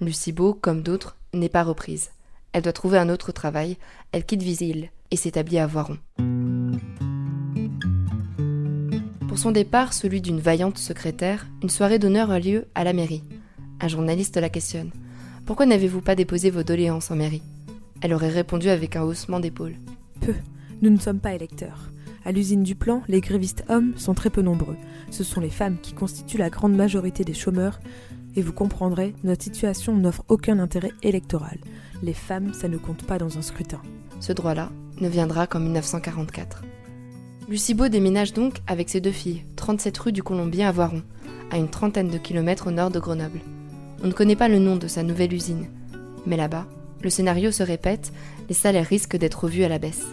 Lucie 0.00 0.30
Beau, 0.30 0.54
comme 0.54 0.82
d'autres, 0.82 1.16
n'est 1.34 1.48
pas 1.48 1.64
reprise. 1.64 2.10
Elle 2.52 2.62
doit 2.62 2.72
trouver 2.72 2.98
un 2.98 3.08
autre 3.08 3.32
travail, 3.32 3.76
elle 4.12 4.24
quitte 4.24 4.42
Visil 4.42 4.90
et 5.10 5.16
s'établit 5.16 5.58
à 5.58 5.66
Voiron. 5.66 5.98
Pour 9.26 9.38
son 9.38 9.50
départ, 9.50 9.92
celui 9.92 10.20
d'une 10.20 10.38
vaillante 10.38 10.78
secrétaire, 10.78 11.46
une 11.62 11.68
soirée 11.68 11.98
d'honneur 11.98 12.30
a 12.30 12.38
lieu 12.38 12.66
à 12.76 12.84
la 12.84 12.92
mairie. 12.92 13.24
Un 13.80 13.88
journaliste 13.88 14.36
la 14.36 14.48
questionne. 14.48 14.92
Pourquoi 15.46 15.66
n'avez-vous 15.66 16.00
pas 16.00 16.14
déposé 16.14 16.50
vos 16.50 16.62
doléances 16.62 17.10
en 17.10 17.16
mairie? 17.16 17.42
Elle 18.00 18.14
aurait 18.14 18.28
répondu 18.28 18.68
avec 18.68 18.94
un 18.94 19.02
haussement 19.02 19.40
d'épaule. 19.40 19.74
Peu. 20.20 20.34
Nous 20.80 20.90
ne 20.90 20.98
sommes 21.00 21.20
pas 21.20 21.34
électeurs. 21.34 21.90
À 22.24 22.30
l'usine 22.30 22.62
du 22.62 22.74
plan, 22.76 23.02
les 23.08 23.20
grévistes 23.20 23.64
hommes 23.68 23.94
sont 23.96 24.14
très 24.14 24.30
peu 24.30 24.42
nombreux. 24.42 24.76
Ce 25.10 25.24
sont 25.24 25.40
les 25.40 25.50
femmes 25.50 25.78
qui 25.80 25.92
constituent 25.92 26.38
la 26.38 26.50
grande 26.50 26.76
majorité 26.76 27.24
des 27.24 27.34
chômeurs. 27.34 27.80
Et 28.36 28.42
vous 28.42 28.52
comprendrez, 28.52 29.14
notre 29.24 29.42
situation 29.42 29.96
n'offre 29.96 30.24
aucun 30.28 30.58
intérêt 30.58 30.92
électoral. 31.02 31.58
Les 32.02 32.12
femmes, 32.12 32.54
ça 32.54 32.68
ne 32.68 32.76
compte 32.76 33.04
pas 33.04 33.18
dans 33.18 33.38
un 33.38 33.42
scrutin. 33.42 33.80
Ce 34.20 34.32
droit-là 34.32 34.70
ne 35.00 35.08
viendra 35.08 35.46
qu'en 35.46 35.60
1944. 35.60 36.62
Lucie 37.48 37.74
Beau 37.74 37.88
déménage 37.88 38.32
donc 38.32 38.56
avec 38.66 38.90
ses 38.90 39.00
deux 39.00 39.10
filles, 39.10 39.44
37 39.56 39.96
rue 39.98 40.12
du 40.12 40.22
Colombier 40.22 40.64
à 40.64 40.72
Voiron, 40.72 41.02
à 41.50 41.56
une 41.56 41.70
trentaine 41.70 42.10
de 42.10 42.18
kilomètres 42.18 42.66
au 42.66 42.70
nord 42.70 42.90
de 42.90 43.00
Grenoble. 43.00 43.40
On 44.02 44.06
ne 44.06 44.12
connaît 44.12 44.36
pas 44.36 44.48
le 44.48 44.58
nom 44.58 44.76
de 44.76 44.86
sa 44.86 45.02
nouvelle 45.02 45.32
usine. 45.32 45.66
Mais 46.26 46.36
là-bas, 46.36 46.66
le 47.02 47.10
scénario 47.10 47.50
se 47.50 47.62
répète, 47.62 48.12
les 48.48 48.54
salaires 48.54 48.86
risquent 48.86 49.16
d'être 49.16 49.44
revus 49.44 49.64
à 49.64 49.68
la 49.68 49.78
baisse. 49.78 50.06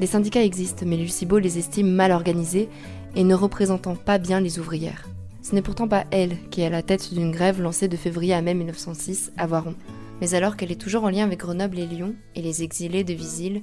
Les 0.00 0.06
syndicats 0.06 0.42
existent, 0.42 0.86
mais 0.86 0.96
Lucie 0.96 1.26
Beau 1.26 1.38
les 1.38 1.58
estime 1.58 1.90
mal 1.90 2.12
organisés 2.12 2.68
et 3.14 3.24
ne 3.24 3.34
représentant 3.34 3.96
pas 3.96 4.18
bien 4.18 4.40
les 4.40 4.58
ouvrières. 4.58 5.06
Ce 5.48 5.54
n'est 5.54 5.62
pourtant 5.62 5.88
pas 5.88 6.04
elle 6.10 6.36
qui 6.50 6.60
est 6.60 6.66
à 6.66 6.68
la 6.68 6.82
tête 6.82 7.14
d'une 7.14 7.30
grève 7.30 7.62
lancée 7.62 7.88
de 7.88 7.96
février 7.96 8.34
à 8.34 8.42
mai 8.42 8.52
1906 8.52 9.32
à 9.38 9.46
Voiron. 9.46 9.74
Mais 10.20 10.34
alors 10.34 10.58
qu'elle 10.58 10.70
est 10.70 10.78
toujours 10.78 11.04
en 11.04 11.08
lien 11.08 11.24
avec 11.24 11.38
Grenoble 11.38 11.78
et 11.78 11.86
Lyon 11.86 12.14
et 12.34 12.42
les 12.42 12.62
exilés 12.62 13.02
de 13.02 13.14
Visil, 13.14 13.62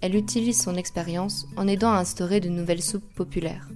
elle 0.00 0.14
utilise 0.14 0.62
son 0.62 0.76
expérience 0.76 1.48
en 1.56 1.66
aidant 1.66 1.90
à 1.90 1.98
instaurer 1.98 2.38
de 2.38 2.48
nouvelles 2.48 2.84
soupes 2.84 3.12
populaires. 3.16 3.68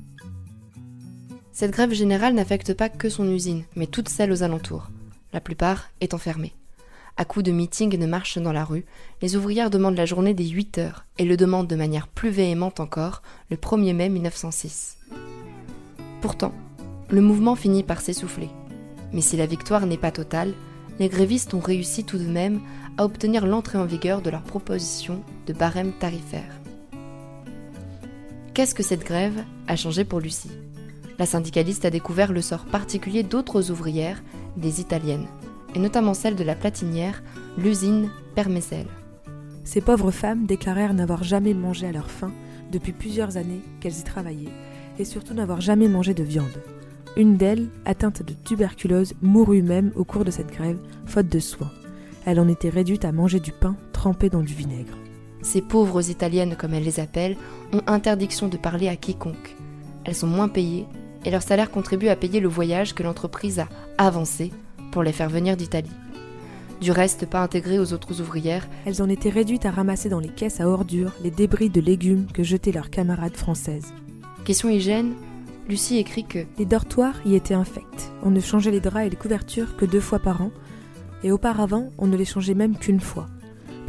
Cette 1.50 1.72
grève 1.72 1.92
générale 1.92 2.34
n'affecte 2.34 2.74
pas 2.74 2.88
que 2.88 3.08
son 3.08 3.28
usine, 3.28 3.64
mais 3.74 3.88
toutes 3.88 4.08
celles 4.08 4.30
aux 4.30 4.44
alentours, 4.44 4.86
la 5.32 5.40
plupart 5.40 5.90
étant 6.00 6.18
fermées. 6.18 6.54
À 7.16 7.24
coups 7.24 7.44
de 7.44 7.50
meetings 7.50 7.92
et 7.92 7.98
de 7.98 8.06
marches 8.06 8.38
dans 8.38 8.52
la 8.52 8.64
rue, 8.64 8.84
les 9.20 9.34
ouvrières 9.34 9.70
demandent 9.70 9.96
la 9.96 10.06
journée 10.06 10.32
des 10.32 10.46
8 10.46 10.78
heures 10.78 11.06
et 11.18 11.24
le 11.24 11.36
demandent 11.36 11.66
de 11.66 11.74
manière 11.74 12.06
plus 12.06 12.30
véhémente 12.30 12.78
encore 12.78 13.20
le 13.50 13.56
1er 13.56 13.94
mai 13.94 14.08
1906. 14.10 14.98
Pourtant, 16.20 16.52
le 17.10 17.20
mouvement 17.20 17.54
finit 17.54 17.82
par 17.82 18.00
s'essouffler. 18.00 18.50
Mais 19.12 19.20
si 19.20 19.36
la 19.36 19.46
victoire 19.46 19.86
n'est 19.86 19.96
pas 19.96 20.10
totale, 20.10 20.52
les 20.98 21.08
grévistes 21.08 21.54
ont 21.54 21.60
réussi 21.60 22.04
tout 22.04 22.18
de 22.18 22.26
même 22.26 22.60
à 22.96 23.04
obtenir 23.04 23.46
l'entrée 23.46 23.78
en 23.78 23.84
vigueur 23.84 24.20
de 24.20 24.30
leur 24.30 24.42
proposition 24.42 25.22
de 25.46 25.52
barème 25.52 25.92
tarifaire. 25.92 26.60
Qu'est-ce 28.54 28.74
que 28.74 28.82
cette 28.82 29.04
grève 29.04 29.44
a 29.68 29.76
changé 29.76 30.04
pour 30.04 30.20
Lucie? 30.20 30.50
La 31.18 31.26
syndicaliste 31.26 31.84
a 31.84 31.90
découvert 31.90 32.32
le 32.32 32.42
sort 32.42 32.64
particulier 32.64 33.22
d'autres 33.22 33.70
ouvrières, 33.70 34.22
des 34.56 34.80
italiennes 34.80 35.26
et 35.74 35.78
notamment 35.78 36.14
celle 36.14 36.36
de 36.36 36.44
la 36.44 36.54
platinière, 36.54 37.22
l'usine 37.56 38.10
Permesel. 38.34 38.86
Ces 39.64 39.80
pauvres 39.80 40.10
femmes 40.10 40.46
déclarèrent 40.46 40.94
n'avoir 40.94 41.24
jamais 41.24 41.54
mangé 41.54 41.86
à 41.86 41.92
leur 41.92 42.10
faim 42.10 42.32
depuis 42.72 42.92
plusieurs 42.92 43.36
années 43.36 43.60
qu'elles 43.80 43.98
y 43.98 44.04
travaillaient, 44.04 44.52
et 44.98 45.04
surtout 45.04 45.34
n'avoir 45.34 45.60
jamais 45.60 45.88
mangé 45.88 46.14
de 46.14 46.22
viande. 46.22 46.62
Une 47.18 47.36
d'elles, 47.36 47.68
atteinte 47.84 48.22
de 48.22 48.32
tuberculose, 48.32 49.14
mourut 49.22 49.60
même 49.60 49.90
au 49.96 50.04
cours 50.04 50.24
de 50.24 50.30
cette 50.30 50.52
grève, 50.52 50.78
faute 51.04 51.28
de 51.28 51.40
soins. 51.40 51.72
Elle 52.24 52.38
en 52.38 52.46
était 52.46 52.68
réduite 52.68 53.04
à 53.04 53.10
manger 53.10 53.40
du 53.40 53.50
pain 53.50 53.76
trempé 53.92 54.30
dans 54.30 54.42
du 54.42 54.54
vinaigre. 54.54 54.96
Ces 55.42 55.60
pauvres 55.60 56.10
italiennes, 56.10 56.54
comme 56.56 56.74
elles 56.74 56.84
les 56.84 57.00
appellent, 57.00 57.36
ont 57.72 57.82
interdiction 57.88 58.46
de 58.46 58.56
parler 58.56 58.86
à 58.86 58.94
quiconque. 58.94 59.56
Elles 60.04 60.14
sont 60.14 60.28
moins 60.28 60.48
payées, 60.48 60.86
et 61.24 61.32
leur 61.32 61.42
salaire 61.42 61.72
contribue 61.72 62.06
à 62.06 62.14
payer 62.14 62.38
le 62.38 62.46
voyage 62.46 62.94
que 62.94 63.02
l'entreprise 63.02 63.58
a 63.58 63.68
avancé 63.98 64.52
pour 64.92 65.02
les 65.02 65.12
faire 65.12 65.28
venir 65.28 65.56
d'Italie. 65.56 65.90
Du 66.80 66.92
reste, 66.92 67.26
pas 67.26 67.42
intégrées 67.42 67.80
aux 67.80 67.92
autres 67.92 68.20
ouvrières, 68.20 68.68
elles 68.86 69.02
en 69.02 69.08
étaient 69.08 69.28
réduites 69.28 69.66
à 69.66 69.72
ramasser 69.72 70.08
dans 70.08 70.20
les 70.20 70.28
caisses 70.28 70.60
à 70.60 70.68
ordures 70.68 71.16
les 71.24 71.32
débris 71.32 71.68
de 71.68 71.80
légumes 71.80 72.28
que 72.32 72.44
jetaient 72.44 72.70
leurs 72.70 72.90
camarades 72.90 73.36
françaises. 73.36 73.92
Question 74.44 74.68
hygiène, 74.68 75.14
Lucie 75.68 75.98
écrit 75.98 76.24
que 76.24 76.46
les 76.56 76.64
dortoirs 76.64 77.20
y 77.26 77.34
étaient 77.34 77.52
infects. 77.52 78.10
On 78.22 78.30
ne 78.30 78.40
changeait 78.40 78.70
les 78.70 78.80
draps 78.80 79.06
et 79.06 79.10
les 79.10 79.16
couvertures 79.16 79.76
que 79.76 79.84
deux 79.84 80.00
fois 80.00 80.18
par 80.18 80.40
an, 80.40 80.50
et 81.22 81.30
auparavant, 81.30 81.90
on 81.98 82.06
ne 82.06 82.16
les 82.16 82.24
changeait 82.24 82.54
même 82.54 82.78
qu'une 82.78 83.00
fois. 83.00 83.26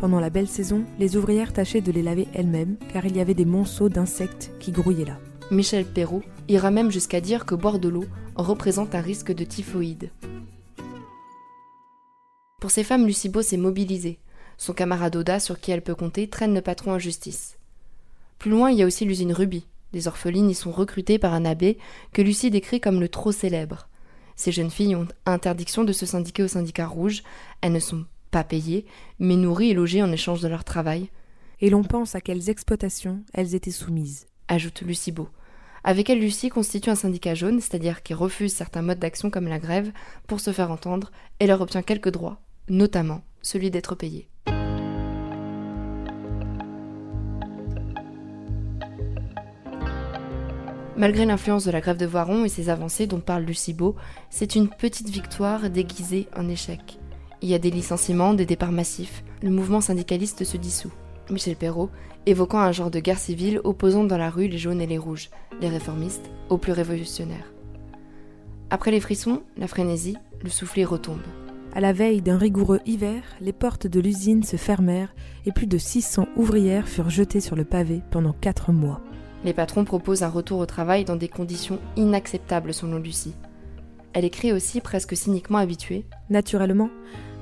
Pendant 0.01 0.19
la 0.19 0.29
belle 0.29 0.50
saison, 0.50 0.83
les 1.00 1.15
ouvrières 1.15 1.53
tâchaient 1.53 1.79
de 1.79 1.93
les 1.93 2.01
laver 2.01 2.27
elles-mêmes, 2.33 2.75
car 2.91 3.05
il 3.05 3.15
y 3.15 3.21
avait 3.21 3.33
des 3.33 3.45
monceaux 3.45 3.88
d'insectes 3.88 4.51
qui 4.59 4.74
grouillaient 4.74 5.05
là. 5.05 5.19
Michel 5.51 5.86
Perrault 5.86 6.24
ira 6.50 6.69
même 6.69 6.91
jusqu'à 6.91 7.21
dire 7.21 7.45
que 7.45 7.55
boire 7.55 7.79
de 7.79 7.88
l'eau 7.88 8.05
représente 8.36 8.93
un 8.93 9.01
risque 9.01 9.31
de 9.31 9.45
typhoïde. 9.45 10.12
Pour 12.59 12.71
ces 12.71 12.83
femmes, 12.83 13.05
Lucie 13.05 13.29
Beau 13.29 13.41
s'est 13.41 13.55
mobilisée. 13.55 14.19
Son 14.57 14.74
camarade 14.74 15.15
Oda, 15.15 15.39
sur 15.39 15.62
qui 15.62 15.71
elle 15.71 15.81
peut 15.81 15.95
compter, 15.95 16.27
traîne 16.27 16.53
le 16.53 16.62
patron 16.62 16.91
en 16.91 17.00
justice. 17.00 17.57
Plus 18.38 18.51
loin, 18.51 18.69
il 18.69 18.77
y 18.77 18.83
a 18.83 18.86
aussi 18.86 19.05
l'usine 19.05 19.31
Ruby. 19.31 19.65
Des 19.93 20.08
orphelines 20.08 20.50
y 20.50 20.55
sont 20.55 20.72
recrutées 20.72 21.19
par 21.19 21.34
un 21.34 21.46
abbé 21.46 21.77
que 22.13 22.22
Lucie 22.22 22.51
décrit 22.51 22.79
comme 22.79 23.00
le 23.00 23.10
trop 23.10 23.31
célèbre. 23.31 23.88
Ces 24.36 24.51
jeunes 24.51 24.69
filles 24.69 24.96
ont 24.96 25.08
interdiction 25.25 25.84
de 25.84 25.91
se 25.91 26.05
syndiquer 26.05 26.43
au 26.43 26.48
syndicat 26.48 26.88
rouge. 26.88 27.24
Elles 27.62 27.74
ne 27.74 27.79
sont 27.79 28.05
pas 28.31 28.43
payées, 28.43 28.86
mais 29.19 29.36
nourries 29.36 29.72
et 29.72 29.74
logées 29.74 30.03
en 30.03 30.12
échange 30.12 30.41
de 30.41 30.48
leur 30.48 30.63
travail. 30.63 31.10
Et 31.62 31.69
l'on 31.69 31.84
pense 31.84 32.15
à 32.15 32.22
quelles 32.22 32.50
exploitations 32.50 33.22
elles 33.34 33.53
étaient 33.55 33.72
soumises, 33.72 34.27
ajoute 34.48 34.81
Lucie 34.81 35.12
Beau. 35.12 35.27
Avec 35.84 36.10
elle, 36.10 36.19
Lucie 36.19 36.50
constitue 36.50 36.89
un 36.89 36.96
syndicat 36.96 37.36
jaune, 37.36 37.60
c'est-à-dire 37.60 38.03
qui 38.03 38.13
refuse 38.13 38.53
certains 38.53 38.81
modes 38.81 39.00
d'action 39.00 39.29
comme 39.29 39.48
la 39.48 39.60
grève 39.60 39.91
pour 40.27 40.39
se 40.39 40.51
faire 40.51 40.72
entendre 40.72 41.12
et 41.39 41.48
leur 41.48 41.62
obtient 41.62 41.81
quelques 41.81 42.12
droits, 42.12 42.39
notamment 42.69 43.24
celui 43.41 43.72
d'être 43.72 43.96
payé. 43.96 44.29
Malgré 51.00 51.24
l'influence 51.24 51.63
de 51.63 51.72
la 51.72 51.79
grève 51.79 51.96
de 51.96 52.06
Voiron 52.06 52.44
et 52.44 52.50
ses 52.50 52.68
avancées 52.68 53.08
dont 53.08 53.22
parle 53.22 53.46
Lucie 53.46 53.74
c'est 54.29 54.56
une 54.56 54.68
petite 54.68 55.08
victoire 55.08 55.70
déguisée 55.70 56.27
en 56.36 56.50
échec. 56.50 57.00
Il 57.41 57.48
y 57.48 57.53
a 57.53 57.58
des 57.58 57.72
licenciements, 57.72 58.34
des 58.34 58.46
départs 58.46 58.74
massifs, 58.74 59.24
le 59.41 59.50
mouvement 59.50 59.79
syndicaliste 59.79 60.44
se 60.44 60.58
dissout. 60.58 60.91
Michel 61.29 61.56
Perrault, 61.56 61.89
évoquant 62.25 62.60
un 62.60 62.74
genre 62.74 62.91
de 62.91 63.00
guerre 63.00 63.18
civile 63.18 63.62
opposant 63.63 64.03
dans 64.03 64.18
la 64.18 64.29
rue 64.29 64.50
les 64.50 64.58
jaunes 64.58 64.82
et 64.82 64.88
les 64.88 64.98
rouges, 64.98 65.29
les 65.62 65.70
réformistes 65.70 66.29
aux 66.50 66.58
plus 66.58 66.74
révolutionnaires. 66.74 67.53
Après 68.70 68.91
les 68.91 69.00
frissons, 69.00 69.44
la 69.56 69.70
frénésie, 69.70 70.18
le 70.44 70.50
soufflet 70.50 70.84
retombe. 70.84 71.22
À 71.74 71.79
la 71.79 71.94
veille 71.94 72.22
d'un 72.22 72.38
rigoureux 72.38 72.82
hiver, 72.86 73.24
les 73.39 73.53
portes 73.53 73.88
de 73.88 74.01
l'usine 74.01 74.44
se 74.44 74.58
fermèrent 74.58 75.15
et 75.46 75.53
plus 75.53 75.68
de 75.68 75.77
600 75.77 76.27
ouvrières 76.36 76.89
furent 76.89 77.10
jetées 77.10 77.39
sur 77.39 77.56
le 77.56 77.63
pavé 77.63 78.01
pendant 78.12 78.34
quatre 78.34 78.74
mois. 78.74 79.00
Les 79.46 79.53
patrons 79.53 79.86
proposent 79.86 80.24
un 80.24 80.29
retour 80.29 80.60
au 80.60 80.65
travail 80.65 81.05
dans 81.05 81.15
des 81.15 81.29
conditions 81.29 81.79
inacceptables 81.96 82.74
selon 82.74 82.98
Lucie. 82.98 83.36
Elle 84.13 84.25
écrit 84.25 84.51
aussi 84.51 84.81
presque 84.81 85.15
cyniquement 85.15 85.60
habituée. 85.60 86.05
Naturellement, 86.29 86.89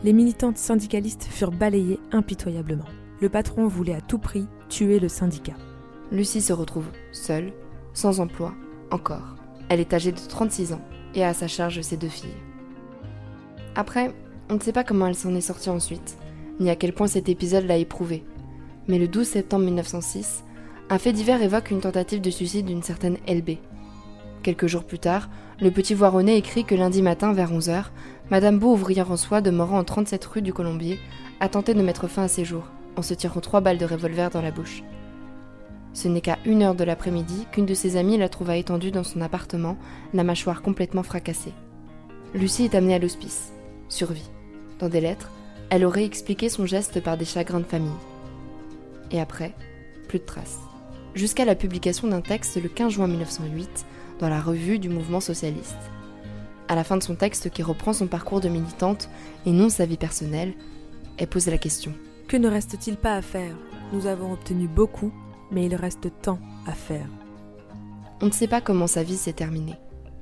les 0.04 0.14
militantes 0.14 0.58
syndicalistes 0.58 1.24
furent 1.24 1.52
balayées 1.52 2.00
impitoyablement. 2.12 2.86
Le 3.20 3.30
patron 3.30 3.68
voulait 3.68 3.96
à 3.96 4.02
tout 4.02 4.20
prix 4.20 4.46
tuer 4.70 5.00
le 5.00 5.10
syndicat. 5.10 5.56
Lucie 6.12 6.42
se 6.42 6.54
retrouve 6.54 6.88
seule, 7.12 7.52
sans 7.94 8.20
emploi, 8.20 8.54
encore. 8.92 9.36
Elle 9.70 9.80
est 9.80 9.94
âgée 9.94 10.12
de 10.12 10.20
36 10.20 10.74
ans 10.74 10.82
et 11.16 11.24
a 11.24 11.30
à 11.30 11.34
sa 11.34 11.48
charge 11.48 11.82
ses 11.82 11.98
deux 11.98 12.08
filles. 12.08 12.30
Après, 13.76 14.14
on 14.50 14.56
ne 14.56 14.60
sait 14.60 14.72
pas 14.72 14.84
comment 14.84 15.08
elle 15.08 15.16
s'en 15.16 15.36
est 15.36 15.42
sortie 15.42 15.70
ensuite, 15.70 16.18
ni 16.60 16.70
à 16.70 16.76
quel 16.76 16.94
point 16.94 17.08
cet 17.08 17.28
épisode 17.28 17.66
l'a 17.66 17.78
éprouvée. 17.78 18.24
Mais 18.88 19.00
le 19.00 19.08
12 19.08 19.28
septembre 19.28 19.66
1906, 19.66 20.44
un 20.90 20.98
fait 20.98 21.14
divers 21.14 21.42
évoque 21.42 21.72
une 21.72 21.82
tentative 21.82 22.22
de 22.22 22.30
suicide 22.30 22.66
d'une 22.66 22.84
certaine 22.84 23.18
LB. 23.28 23.58
Quelques 24.44 24.68
jours 24.68 24.86
plus 24.86 25.00
tard, 25.00 25.30
le 25.60 25.72
petit 25.72 25.94
Voironnet 25.94 26.38
écrit 26.38 26.64
que 26.64 26.76
lundi 26.76 27.02
matin 27.02 27.34
vers 27.34 27.52
11h, 27.52 27.86
Madame 28.30 28.60
Beau, 28.60 28.74
ouvrière 28.74 29.12
en 29.12 29.18
soie 29.18 29.42
demeurant 29.42 29.80
en 29.80 29.84
37 29.84 30.24
rue 30.26 30.42
du 30.42 30.54
Colombier, 30.54 31.00
a 31.40 31.50
tenté 31.50 31.74
de 31.74 31.82
mettre 31.82 32.08
fin 32.08 32.24
à 32.24 32.28
ses 32.28 32.46
jours, 32.46 32.68
en 32.96 33.02
se 33.02 33.14
tirant 33.14 33.42
trois 33.42 33.62
balles 33.62 33.78
de 33.78 33.86
revolver 33.86 34.30
dans 34.30 34.42
la 34.42 34.52
bouche. 34.52 34.84
Ce 35.94 36.08
n'est 36.08 36.22
qu'à 36.22 36.38
une 36.46 36.62
heure 36.62 36.76
de 36.76 36.84
l'après-midi 36.84 37.48
qu'une 37.52 37.66
de 37.66 37.74
ses 37.74 37.98
amies 37.98 38.18
la 38.18 38.30
trouva 38.30 38.56
étendue 38.56 38.92
dans 38.92 39.04
son 39.04 39.22
appartement, 39.22 39.78
la 40.14 40.24
mâchoire 40.24 40.62
complètement 40.62 41.04
fracassée. 41.04 41.54
Lucie 42.34 42.66
est 42.66 42.76
amenée 42.76 42.96
à 42.96 43.00
l'hospice 43.00 43.52
survie. 43.90 44.30
Dans 44.80 44.90
des 44.90 45.02
lettres, 45.02 45.32
elle 45.70 45.86
aurait 45.86 46.06
expliqué 46.06 46.50
son 46.50 46.66
geste 46.66 47.02
par 47.02 47.18
des 47.18 47.26
chagrins 47.26 47.60
de 47.60 47.66
famille. 47.66 47.90
Et 49.12 49.20
après, 49.20 49.54
plus 50.08 50.20
de 50.20 50.26
traces. 50.26 50.60
Jusqu'à 51.16 51.46
la 51.46 51.56
publication 51.56 52.08
d'un 52.08 52.22
texte 52.22 52.62
le 52.62 52.70
15 52.70 52.94
juin 52.94 53.08
1908, 53.08 53.86
dans 54.20 54.30
la 54.30 54.42
revue 54.42 54.80
du 54.80 54.90
mouvement 54.90 55.20
socialiste. 55.20 55.78
À 56.68 56.76
la 56.76 56.84
fin 56.84 56.98
de 56.98 57.04
son 57.04 57.16
texte 57.16 57.50
qui 57.50 57.64
reprend 57.64 57.94
son 57.94 58.08
parcours 58.08 58.42
de 58.42 58.50
militante 58.50 59.10
et 59.46 59.52
non 59.52 59.70
sa 59.70 59.86
vie 59.86 59.98
personnelle, 59.98 60.54
elle 61.18 61.28
pose 61.28 61.48
la 61.48 61.58
question. 61.58 61.94
Que 62.28 62.38
ne 62.38 62.50
reste-t-il 62.50 62.98
pas 62.98 63.16
à 63.16 63.22
faire? 63.22 63.56
Nous 63.94 64.06
avons 64.06 64.34
obtenu 64.34 64.68
beaucoup, 64.68 65.12
mais 65.50 65.66
il 65.66 65.76
reste 65.76 66.10
tant 66.22 66.40
à 66.66 66.74
faire. 66.74 67.08
On 68.22 68.26
ne 68.26 68.32
sait 68.32 68.48
pas 68.48 68.62
comment 68.62 68.88
sa 68.88 69.04
vie 69.04 69.16
s'est 69.16 69.34
terminée. 69.34 69.76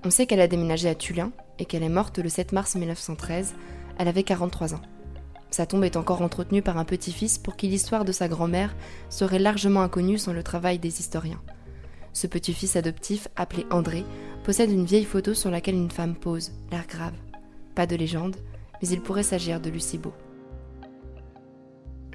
On 0.04 0.12
sait 0.12 0.28
qu'elle 0.28 0.42
a 0.42 0.48
déménagé 0.48 0.88
à 0.88 0.96
Tulin 0.96 1.32
et 1.58 1.66
qu'elle 1.66 1.84
est 1.84 1.90
morte 1.90 2.20
le 2.20 2.30
7 2.30 2.52
mars 2.52 2.76
1913. 2.76 3.56
Elle 3.98 4.08
avait 4.08 4.24
43 4.24 4.76
ans. 4.76 4.82
Sa 5.56 5.66
tombe 5.66 5.86
est 5.86 5.96
encore 5.96 6.22
entretenue 6.22 6.62
par 6.62 6.78
un 6.78 6.84
petit-fils 6.84 7.38
pour 7.38 7.56
qui 7.56 7.70
l'histoire 7.70 8.04
de 8.04 8.12
sa 8.12 8.28
grand-mère 8.28 8.76
serait 9.10 9.40
largement 9.40 9.84
inconnue 9.84 10.18
sans 10.18 10.34
le 10.34 10.44
travail 10.44 10.80
des 10.80 11.00
historiens. 11.00 11.42
Ce 12.12 12.28
petit-fils 12.28 12.76
adoptif, 12.76 13.30
appelé 13.38 13.66
André, 13.72 14.04
possède 14.44 14.70
une 14.70 14.84
vieille 14.84 15.06
photo 15.06 15.34
sur 15.34 15.50
laquelle 15.50 15.76
une 15.76 15.92
femme 15.92 16.16
pose, 16.16 16.52
l'air 16.72 16.86
grave. 16.88 17.14
Pas 17.74 17.88
de 17.88 17.96
légende, 17.96 18.36
mais 18.82 18.90
il 18.90 19.00
pourrait 19.00 19.24
s'agir 19.24 19.62
de 19.62 19.70
Lucie. 19.70 20.02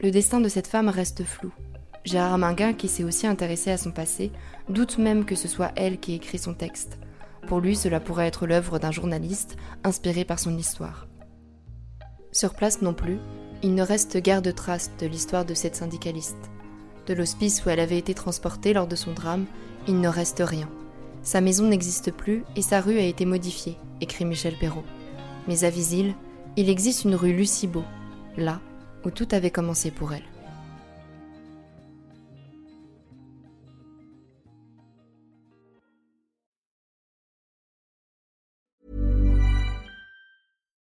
Le 0.03 0.11
destin 0.11 0.43
de 0.43 0.51
cette 0.51 0.67
femme 0.67 0.91
reste 0.91 1.25
flou. 1.25 1.51
Gérard 2.05 2.37
Minguin, 2.37 2.75
qui 2.75 2.89
s'est 2.89 3.05
aussi 3.05 3.27
intéressé 3.27 3.71
à 3.71 3.79
son 3.79 3.91
passé, 3.91 4.33
doute 4.69 4.99
même 4.99 5.25
que 5.25 5.35
ce 5.35 5.49
soit 5.49 5.73
elle 5.77 5.99
qui 5.99 6.13
écrit 6.13 6.37
son 6.37 6.53
texte. 6.53 6.99
Pour 7.47 7.61
lui, 7.61 7.75
cela 7.75 8.01
pourrait 8.01 8.27
être 8.27 8.47
l'œuvre 8.47 8.79
d'un 8.79 8.93
journaliste 8.93 9.57
inspiré 9.83 10.27
par 10.27 10.39
son 10.39 10.59
histoire. 10.59 11.07
Sur 12.33 12.55
place 12.55 12.81
non 12.81 12.95
plus, 12.95 13.19
il 13.63 13.75
ne 13.75 13.83
reste 13.83 14.17
guère 14.19 14.41
de 14.41 14.53
traces 14.53 14.93
de 15.01 15.07
l'histoire 15.07 15.45
de 15.45 15.55
cette 15.55 15.75
syndicaliste. 15.75 16.51
De 17.07 17.15
l'hospice 17.15 17.65
où 17.65 17.71
elle 17.71 17.81
avait 17.81 17.99
été 17.99 18.15
transportée 18.15 18.73
lors 18.73 18.87
de 18.87 18.95
son 18.95 19.13
drame, 19.13 19.47
il 19.89 20.01
ne 20.01 20.09
reste 20.09 20.41
rien. 20.45 20.69
Sa 21.23 21.41
maison 21.41 21.67
n'existe 21.67 22.13
plus 22.13 22.45
et 22.55 22.63
sa 22.63 22.81
rue 22.81 22.99
a 22.99 23.05
été 23.05 23.25
modifiée, 23.25 23.77
écrit 24.01 24.25
Michel 24.25 24.57
Perrault. 24.59 24.85
Mais 25.49 25.65
à 25.65 25.71
Visil, 25.71 26.15
il 26.57 26.71
existe 26.71 27.05
une 27.05 27.17
rue 27.17 27.33
Lucibeau, 27.33 27.85
là 28.37 28.61
où 29.05 29.11
tout 29.11 29.29
avait 29.33 29.51
commencé 29.51 29.91
pour 29.91 30.13
elle. 30.13 30.23